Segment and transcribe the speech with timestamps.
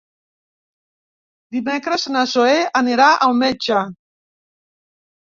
[1.57, 3.87] Dimecres na Zoè anirà al metge.